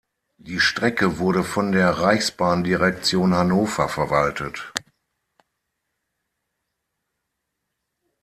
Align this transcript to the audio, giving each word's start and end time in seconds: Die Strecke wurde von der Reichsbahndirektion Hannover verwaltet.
Die 0.39 0.59
Strecke 0.59 1.19
wurde 1.19 1.43
von 1.43 1.71
der 1.73 1.91
Reichsbahndirektion 1.91 3.35
Hannover 3.35 3.87
verwaltet. 3.87 4.73